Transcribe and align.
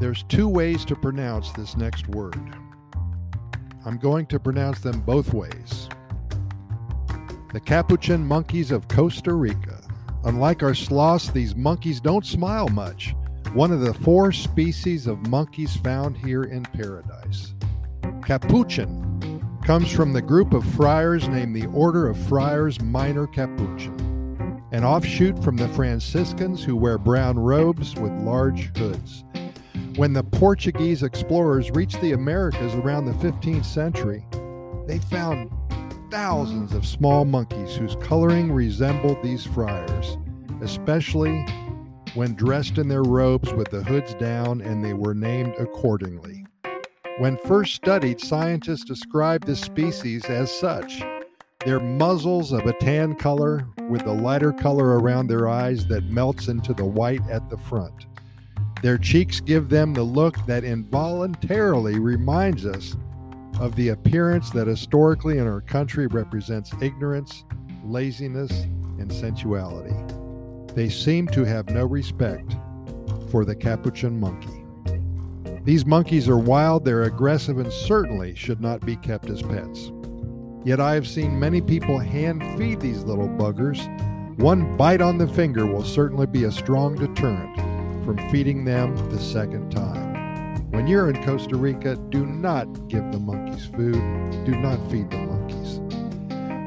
There's 0.00 0.24
two 0.24 0.48
ways 0.48 0.84
to 0.86 0.96
pronounce 0.96 1.52
this 1.52 1.76
next 1.76 2.08
word. 2.08 2.56
I'm 3.86 3.98
going 3.98 4.26
to 4.26 4.40
pronounce 4.40 4.80
them 4.80 5.00
both 5.00 5.32
ways. 5.32 5.88
The 7.52 7.60
capuchin 7.60 8.26
monkeys 8.26 8.70
of 8.70 8.88
Costa 8.88 9.34
Rica. 9.34 9.80
Unlike 10.24 10.62
our 10.62 10.74
sloths, 10.74 11.30
these 11.30 11.54
monkeys 11.54 12.00
don't 12.00 12.26
smile 12.26 12.68
much. 12.68 13.14
One 13.52 13.70
of 13.70 13.80
the 13.80 13.94
four 13.94 14.32
species 14.32 15.06
of 15.06 15.28
monkeys 15.28 15.76
found 15.76 16.16
here 16.16 16.44
in 16.44 16.62
paradise. 16.62 17.54
Capuchin 18.24 19.40
comes 19.64 19.92
from 19.92 20.12
the 20.12 20.22
group 20.22 20.52
of 20.52 20.64
friars 20.74 21.28
named 21.28 21.54
the 21.54 21.66
Order 21.66 22.08
of 22.08 22.18
Friars 22.26 22.80
Minor 22.80 23.26
Capuchin, 23.26 24.62
an 24.72 24.82
offshoot 24.84 25.42
from 25.44 25.56
the 25.56 25.68
Franciscans 25.68 26.64
who 26.64 26.74
wear 26.74 26.98
brown 26.98 27.38
robes 27.38 27.94
with 27.94 28.12
large 28.12 28.76
hoods. 28.76 29.23
When 29.96 30.12
the 30.12 30.24
Portuguese 30.24 31.04
explorers 31.04 31.70
reached 31.70 32.00
the 32.00 32.12
Americas 32.12 32.74
around 32.74 33.04
the 33.04 33.12
15th 33.12 33.64
century, 33.64 34.26
they 34.88 34.98
found 34.98 35.52
thousands 36.10 36.72
of 36.72 36.84
small 36.84 37.24
monkeys 37.24 37.76
whose 37.76 37.94
coloring 38.00 38.50
resembled 38.50 39.22
these 39.22 39.46
friars, 39.46 40.18
especially 40.60 41.46
when 42.14 42.34
dressed 42.34 42.78
in 42.78 42.88
their 42.88 43.04
robes 43.04 43.52
with 43.52 43.70
the 43.70 43.84
hoods 43.84 44.14
down, 44.14 44.60
and 44.62 44.84
they 44.84 44.94
were 44.94 45.14
named 45.14 45.54
accordingly. 45.60 46.44
When 47.18 47.36
first 47.36 47.76
studied, 47.76 48.20
scientists 48.20 48.84
described 48.84 49.46
this 49.46 49.60
species 49.60 50.24
as 50.24 50.50
such. 50.50 51.04
Their 51.64 51.78
muzzles 51.78 52.50
of 52.50 52.66
a 52.66 52.72
tan 52.80 53.14
color 53.14 53.68
with 53.88 54.02
the 54.02 54.12
lighter 54.12 54.52
color 54.52 54.98
around 54.98 55.28
their 55.28 55.48
eyes 55.48 55.86
that 55.86 56.10
melts 56.10 56.48
into 56.48 56.74
the 56.74 56.84
white 56.84 57.22
at 57.30 57.48
the 57.48 57.58
front. 57.58 58.06
Their 58.84 58.98
cheeks 58.98 59.40
give 59.40 59.70
them 59.70 59.94
the 59.94 60.02
look 60.02 60.36
that 60.44 60.62
involuntarily 60.62 61.98
reminds 61.98 62.66
us 62.66 62.94
of 63.58 63.74
the 63.76 63.88
appearance 63.88 64.50
that 64.50 64.66
historically 64.66 65.38
in 65.38 65.46
our 65.46 65.62
country 65.62 66.06
represents 66.06 66.70
ignorance, 66.82 67.44
laziness, 67.82 68.50
and 68.98 69.10
sensuality. 69.10 69.96
They 70.74 70.90
seem 70.90 71.28
to 71.28 71.44
have 71.44 71.70
no 71.70 71.86
respect 71.86 72.56
for 73.30 73.46
the 73.46 73.56
capuchin 73.56 74.20
monkey. 74.20 74.66
These 75.64 75.86
monkeys 75.86 76.28
are 76.28 76.36
wild, 76.36 76.84
they're 76.84 77.04
aggressive, 77.04 77.56
and 77.56 77.72
certainly 77.72 78.34
should 78.34 78.60
not 78.60 78.84
be 78.84 78.96
kept 78.96 79.30
as 79.30 79.40
pets. 79.40 79.92
Yet 80.62 80.78
I 80.78 80.92
have 80.92 81.08
seen 81.08 81.40
many 81.40 81.62
people 81.62 81.98
hand 81.98 82.42
feed 82.58 82.80
these 82.80 83.02
little 83.02 83.30
buggers. 83.30 83.80
One 84.38 84.76
bite 84.76 85.00
on 85.00 85.16
the 85.16 85.26
finger 85.26 85.64
will 85.64 85.84
certainly 85.84 86.26
be 86.26 86.44
a 86.44 86.52
strong 86.52 86.96
deterrent 86.96 87.63
from 88.04 88.18
feeding 88.30 88.64
them 88.64 88.96
the 89.10 89.18
second 89.18 89.70
time. 89.70 90.14
When 90.70 90.86
you're 90.86 91.08
in 91.08 91.22
Costa 91.24 91.56
Rica, 91.56 91.96
do 92.10 92.26
not 92.26 92.66
give 92.88 93.10
the 93.12 93.18
monkeys 93.18 93.66
food. 93.66 93.94
Do 94.44 94.56
not 94.56 94.78
feed 94.90 95.10
the 95.10 95.18
monkeys. 95.18 95.80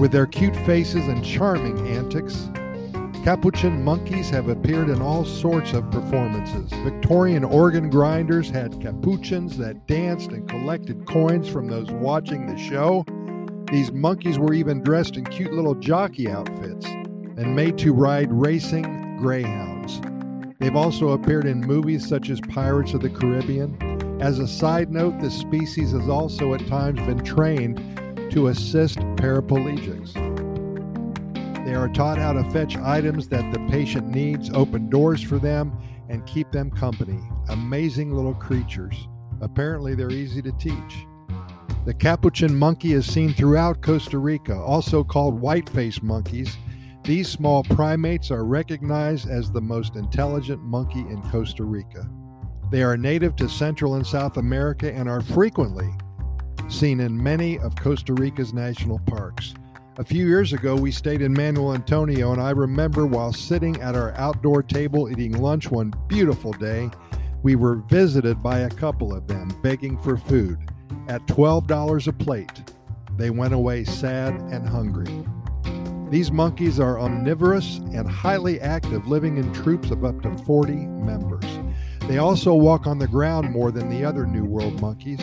With 0.00 0.12
their 0.12 0.26
cute 0.26 0.56
faces 0.64 1.06
and 1.06 1.24
charming 1.24 1.86
antics, 1.86 2.48
Capuchin 3.24 3.84
monkeys 3.84 4.30
have 4.30 4.48
appeared 4.48 4.88
in 4.88 5.02
all 5.02 5.26
sorts 5.26 5.74
of 5.74 5.90
performances. 5.90 6.72
Victorian 6.82 7.44
organ 7.44 7.90
grinders 7.90 8.48
had 8.48 8.80
capuchins 8.80 9.58
that 9.58 9.86
danced 9.86 10.30
and 10.30 10.48
collected 10.48 11.06
coins 11.06 11.46
from 11.46 11.68
those 11.68 11.90
watching 11.90 12.46
the 12.46 12.56
show. 12.56 13.04
These 13.70 13.92
monkeys 13.92 14.38
were 14.38 14.54
even 14.54 14.82
dressed 14.82 15.18
in 15.18 15.26
cute 15.26 15.52
little 15.52 15.74
jockey 15.74 16.30
outfits 16.30 16.86
and 16.86 17.54
made 17.54 17.76
to 17.78 17.92
ride 17.92 18.32
racing 18.32 19.18
greyhounds. 19.18 20.00
They've 20.60 20.76
also 20.76 21.12
appeared 21.12 21.46
in 21.46 21.62
movies 21.62 22.06
such 22.06 22.28
as 22.28 22.38
Pirates 22.38 22.92
of 22.92 23.00
the 23.00 23.08
Caribbean. 23.08 24.20
As 24.20 24.38
a 24.38 24.46
side 24.46 24.92
note, 24.92 25.18
this 25.18 25.34
species 25.34 25.92
has 25.92 26.06
also 26.06 26.52
at 26.52 26.66
times 26.66 27.00
been 27.00 27.24
trained 27.24 27.78
to 28.30 28.48
assist 28.48 28.98
paraplegics. 29.16 30.12
They 31.64 31.74
are 31.74 31.88
taught 31.88 32.18
how 32.18 32.34
to 32.34 32.44
fetch 32.50 32.76
items 32.76 33.26
that 33.28 33.50
the 33.52 33.58
patient 33.70 34.08
needs, 34.08 34.50
open 34.50 34.90
doors 34.90 35.22
for 35.22 35.38
them, 35.38 35.72
and 36.10 36.26
keep 36.26 36.52
them 36.52 36.70
company. 36.70 37.20
Amazing 37.48 38.14
little 38.14 38.34
creatures. 38.34 39.08
Apparently, 39.40 39.94
they're 39.94 40.12
easy 40.12 40.42
to 40.42 40.52
teach. 40.52 41.06
The 41.86 41.94
capuchin 41.94 42.54
monkey 42.54 42.92
is 42.92 43.10
seen 43.10 43.32
throughout 43.32 43.80
Costa 43.80 44.18
Rica, 44.18 44.54
also 44.54 45.02
called 45.04 45.40
white 45.40 45.70
face 45.70 46.02
monkeys 46.02 46.58
these 47.10 47.28
small 47.28 47.64
primates 47.64 48.30
are 48.30 48.44
recognized 48.44 49.28
as 49.28 49.50
the 49.50 49.60
most 49.60 49.96
intelligent 49.96 50.62
monkey 50.62 51.00
in 51.00 51.20
Costa 51.22 51.64
Rica. 51.64 52.08
They 52.70 52.84
are 52.84 52.96
native 52.96 53.34
to 53.34 53.48
Central 53.48 53.96
and 53.96 54.06
South 54.06 54.36
America 54.36 54.92
and 54.92 55.08
are 55.08 55.20
frequently 55.20 55.92
seen 56.68 57.00
in 57.00 57.20
many 57.20 57.58
of 57.58 57.74
Costa 57.74 58.14
Rica's 58.14 58.54
national 58.54 59.00
parks. 59.00 59.54
A 59.98 60.04
few 60.04 60.24
years 60.24 60.52
ago, 60.52 60.76
we 60.76 60.92
stayed 60.92 61.20
in 61.20 61.32
Manuel 61.32 61.74
Antonio, 61.74 62.30
and 62.30 62.40
I 62.40 62.50
remember 62.50 63.06
while 63.06 63.32
sitting 63.32 63.80
at 63.82 63.96
our 63.96 64.12
outdoor 64.12 64.62
table 64.62 65.10
eating 65.10 65.32
lunch 65.32 65.68
one 65.68 65.92
beautiful 66.06 66.52
day, 66.52 66.90
we 67.42 67.56
were 67.56 67.82
visited 67.88 68.40
by 68.40 68.60
a 68.60 68.70
couple 68.70 69.12
of 69.12 69.26
them 69.26 69.48
begging 69.64 69.98
for 69.98 70.16
food. 70.16 70.58
At 71.08 71.26
$12 71.26 72.06
a 72.06 72.12
plate, 72.12 72.72
they 73.16 73.30
went 73.30 73.52
away 73.52 73.82
sad 73.82 74.32
and 74.52 74.64
hungry. 74.64 75.24
These 76.10 76.32
monkeys 76.32 76.80
are 76.80 76.98
omnivorous 76.98 77.78
and 77.94 78.08
highly 78.08 78.60
active, 78.60 79.06
living 79.06 79.36
in 79.36 79.52
troops 79.52 79.92
of 79.92 80.04
up 80.04 80.20
to 80.22 80.36
40 80.38 80.72
members. 80.74 81.44
They 82.08 82.18
also 82.18 82.52
walk 82.52 82.88
on 82.88 82.98
the 82.98 83.06
ground 83.06 83.52
more 83.52 83.70
than 83.70 83.88
the 83.88 84.04
other 84.04 84.26
New 84.26 84.44
World 84.44 84.80
monkeys. 84.80 85.20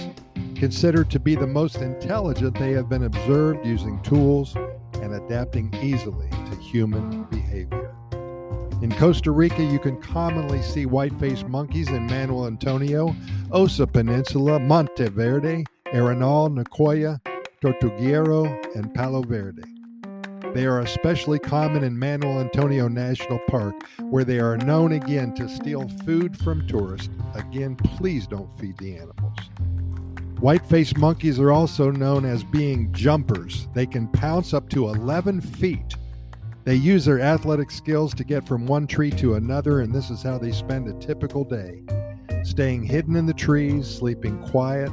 Considered 0.55 1.11
to 1.11 1.19
be 1.19 1.35
the 1.35 1.45
most 1.45 1.81
intelligent, 1.81 2.57
they 2.57 2.71
have 2.71 2.87
been 2.87 3.03
observed 3.03 3.65
using 3.65 4.01
tools 4.01 4.55
and 5.01 5.13
adapting 5.13 5.75
easily 5.83 6.29
to 6.29 6.55
human 6.55 7.25
behavior. 7.25 7.93
In 8.81 8.89
Costa 8.93 9.31
Rica, 9.31 9.63
you 9.63 9.79
can 9.79 10.01
commonly 10.01 10.61
see 10.61 10.85
white 10.85 11.19
faced 11.19 11.47
monkeys 11.47 11.89
in 11.89 12.05
Manuel 12.05 12.47
Antonio, 12.47 13.13
Osa 13.51 13.85
Peninsula, 13.85 14.57
Monteverde, 14.57 15.65
Arenal, 15.87 16.49
Nicoya, 16.49 17.19
Tortuguero, 17.61 18.73
and 18.75 18.93
Palo 18.93 19.21
Verde. 19.21 19.76
They 20.53 20.65
are 20.65 20.79
especially 20.79 21.39
common 21.39 21.83
in 21.83 21.97
Manuel 21.97 22.39
Antonio 22.39 22.87
National 22.87 23.39
Park, 23.47 23.75
where 24.01 24.23
they 24.23 24.39
are 24.39 24.57
known 24.57 24.93
again 24.93 25.33
to 25.35 25.47
steal 25.47 25.87
food 26.05 26.37
from 26.37 26.67
tourists. 26.67 27.09
Again, 27.35 27.75
please 27.75 28.27
don't 28.27 28.51
feed 28.59 28.77
the 28.77 28.95
animals. 28.95 29.37
White 30.39 30.65
faced 30.65 30.97
monkeys 30.97 31.39
are 31.39 31.51
also 31.51 31.91
known 31.91 32.23
as 32.25 32.43
being 32.43 32.91
jumpers. 32.93 33.67
They 33.73 33.85
can 33.85 34.07
pounce 34.07 34.53
up 34.53 34.69
to 34.69 34.87
11 34.87 35.41
feet. 35.41 35.95
They 36.63 36.75
use 36.75 37.05
their 37.05 37.19
athletic 37.19 37.71
skills 37.71 38.13
to 38.15 38.23
get 38.23 38.47
from 38.47 38.65
one 38.65 38.87
tree 38.87 39.11
to 39.11 39.35
another, 39.35 39.81
and 39.81 39.93
this 39.93 40.09
is 40.09 40.21
how 40.21 40.37
they 40.37 40.51
spend 40.51 40.87
a 40.87 41.05
typical 41.05 41.43
day 41.43 41.83
staying 42.43 42.83
hidden 42.83 43.15
in 43.15 43.25
the 43.25 43.33
trees, 43.33 43.87
sleeping 43.87 44.37
quiet, 44.49 44.91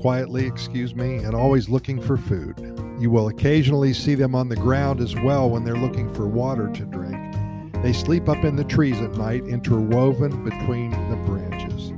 quietly, 0.00 0.46
excuse 0.46 0.94
me, 0.94 1.16
and 1.16 1.34
always 1.34 1.68
looking 1.68 2.00
for 2.00 2.16
food. 2.16 2.56
You 3.00 3.10
will 3.10 3.28
occasionally 3.28 3.94
see 3.94 4.14
them 4.14 4.34
on 4.34 4.50
the 4.50 4.56
ground 4.56 5.00
as 5.00 5.16
well 5.16 5.48
when 5.48 5.64
they're 5.64 5.74
looking 5.74 6.12
for 6.12 6.26
water 6.26 6.68
to 6.68 6.84
drink. 6.84 7.34
They 7.82 7.94
sleep 7.94 8.28
up 8.28 8.44
in 8.44 8.56
the 8.56 8.64
trees 8.64 9.00
at 9.00 9.14
night, 9.14 9.42
interwoven 9.46 10.44
between 10.44 10.90
the 11.08 11.16
branches. 11.24 11.94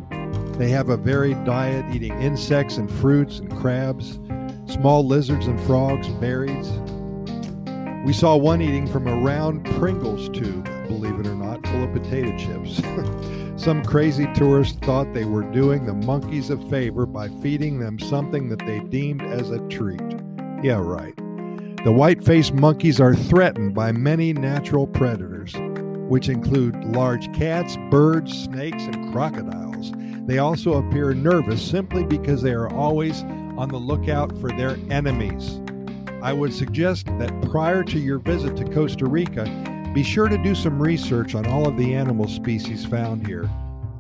They 0.56 0.68
have 0.70 0.91
a 0.91 0.96
varied 0.96 1.42
diet, 1.44 1.92
eating 1.92 2.12
insects 2.22 2.76
and 2.76 2.88
fruits 2.88 3.41
and 3.41 3.50
crabs, 3.58 4.20
small 4.66 5.04
lizards 5.04 5.48
and 5.48 5.60
frogs, 5.62 6.06
berries. 6.20 6.70
We 8.06 8.12
saw 8.12 8.36
one 8.36 8.62
eating 8.62 8.86
from 8.86 9.09
a 9.09 9.16
round 9.16 9.65
Pringles 9.80 10.28
tube, 10.28 10.65
believe 10.86 11.18
it 11.18 11.27
or 11.27 11.34
not, 11.34 11.66
full 11.66 11.82
of 11.82 11.92
potato 11.92 12.36
chips. 12.38 12.80
Some 13.60 13.84
crazy 13.84 14.28
tourist 14.34 14.78
thought 14.82 15.12
they 15.12 15.24
were 15.24 15.50
doing 15.50 15.84
the 15.84 15.94
monkeys 15.94 16.50
a 16.50 16.56
favor 16.68 17.06
by 17.06 17.28
feeding 17.28 17.80
them 17.80 17.98
something 17.98 18.48
that 18.50 18.60
they 18.60 18.78
deemed 18.78 19.22
as 19.22 19.50
a 19.50 19.59
treat. 19.68 20.22
Yeah, 20.62 20.80
right. 20.80 21.16
The 21.84 21.91
white 21.91 22.22
faced 22.22 22.54
monkeys 22.54 23.00
are 23.00 23.16
threatened 23.16 23.74
by 23.74 23.91
many 23.91 24.32
natural 24.32 24.86
predators, 24.86 25.53
which 26.09 26.28
include 26.28 26.76
large 26.84 27.32
cats, 27.34 27.76
birds, 27.91 28.44
snakes, 28.44 28.84
and 28.84 29.12
crocodiles. 29.12 29.92
They 30.26 30.38
also 30.38 30.74
appear 30.74 31.14
nervous 31.14 31.60
simply 31.60 32.04
because 32.04 32.42
they 32.42 32.53
are 32.53 32.72
always 32.72 33.24
on 33.59 33.70
the 33.70 33.76
lookout 33.76 34.38
for 34.38 34.50
their 34.50 34.78
enemies. 34.88 35.60
I 36.22 36.32
would 36.32 36.54
suggest 36.54 37.06
that 37.18 37.50
prior 37.50 37.82
to 37.82 37.98
your 37.98 38.20
visit 38.20 38.56
to 38.58 38.65
Costa 38.65 39.06
Rica, 39.06 39.44
be 39.92 40.04
sure 40.04 40.28
to 40.28 40.38
do 40.38 40.54
some 40.54 40.80
research 40.80 41.34
on 41.34 41.47
all 41.47 41.66
of 41.66 41.76
the 41.76 41.92
animal 41.92 42.28
species 42.28 42.86
found 42.86 43.26
here. 43.26 43.50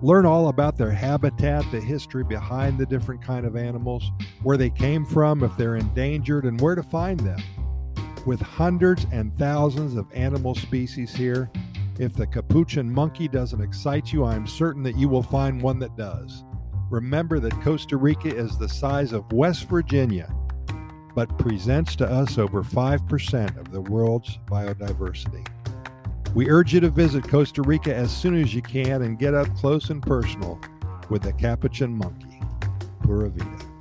Learn 0.02 0.26
all 0.26 0.48
about 0.48 0.76
their 0.76 0.90
habitat, 0.90 1.64
the 1.70 1.80
history 1.80 2.24
behind 2.24 2.76
the 2.76 2.86
different 2.86 3.22
kind 3.22 3.46
of 3.46 3.54
animals, 3.54 4.10
where 4.42 4.56
they 4.56 4.68
came 4.70 5.04
from, 5.06 5.44
if 5.44 5.56
they're 5.56 5.76
endangered, 5.76 6.44
and 6.44 6.60
where 6.60 6.74
to 6.74 6.82
find 6.82 7.20
them. 7.20 7.40
With 8.26 8.40
hundreds 8.40 9.06
and 9.12 9.32
thousands 9.38 9.94
of 9.94 10.06
animal 10.12 10.56
species 10.56 11.14
here, 11.14 11.50
If 11.98 12.14
the 12.14 12.26
capuchin 12.26 12.90
monkey 12.90 13.28
doesn't 13.28 13.60
excite 13.60 14.12
you, 14.12 14.24
I 14.24 14.34
am 14.34 14.46
certain 14.46 14.82
that 14.84 14.96
you 14.96 15.08
will 15.08 15.22
find 15.22 15.60
one 15.60 15.78
that 15.80 15.96
does. 15.96 16.42
Remember 16.90 17.38
that 17.38 17.60
Costa 17.60 17.96
Rica 17.96 18.34
is 18.34 18.56
the 18.58 18.68
size 18.68 19.12
of 19.12 19.30
West 19.32 19.68
Virginia, 19.68 20.34
but 21.14 21.38
presents 21.38 21.94
to 21.96 22.06
us 22.06 22.38
over 22.38 22.62
5% 22.62 23.56
of 23.58 23.70
the 23.70 23.80
world's 23.82 24.38
biodiversity. 24.46 25.46
We 26.34 26.48
urge 26.48 26.72
you 26.72 26.80
to 26.80 26.88
visit 26.88 27.28
Costa 27.28 27.60
Rica 27.60 27.94
as 27.94 28.10
soon 28.10 28.40
as 28.40 28.54
you 28.54 28.62
can 28.62 29.02
and 29.02 29.18
get 29.18 29.34
up 29.34 29.54
close 29.56 29.90
and 29.90 30.02
personal 30.02 30.58
with 31.10 31.22
the 31.22 31.32
capuchin 31.32 31.94
monkey. 31.94 32.40
Pura 33.02 33.28
Vida. 33.28 33.71